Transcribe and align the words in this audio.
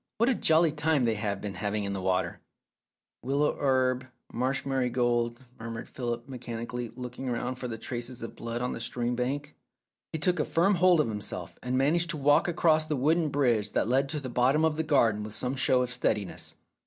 "What 0.17 0.29
a 0.29 0.33
jolly 0.33 0.71
time 0.71 1.05
they 1.05 1.13
have 1.13 1.41
been 1.41 1.53
having 1.53 1.83
in 1.83 1.93
the 1.93 2.01
water!"" 2.01 2.39
Willow 3.21 3.55
herb, 3.59 4.07
marsh 4.33 4.65
marigold," 4.65 5.41
murmured 5.59 5.87
Philip 5.87 6.27
mechanically, 6.27 6.91
looking 6.95 7.29
round 7.29 7.59
for 7.59 7.67
the 7.67 7.77
traces 7.77 8.23
of 8.23 8.35
blood 8.35 8.63
on 8.63 8.71
the 8.73 8.81
stream 8.81 9.15
bank.... 9.15 9.55
He 10.11 10.17
took 10.17 10.39
a 10.39 10.43
firm 10.43 10.73
hold 10.73 11.01
of 11.01 11.07
himself, 11.07 11.59
and 11.61 11.77
managed 11.77 12.09
to 12.09 12.17
walk 12.17 12.47
across 12.47 12.83
the 12.83 12.95
wooden 12.97 13.29
bridge 13.29 13.73
that 13.73 13.87
led 13.87 14.09
to 14.09 14.19
the 14.19 14.27
bottom 14.27 14.65
of 14.65 14.75
the 14.75 14.81
garden 14.81 15.21
with 15.21 15.35
some 15.35 15.55
show 15.55 15.83
of 15.83 15.93
steadiness. 15.93 16.55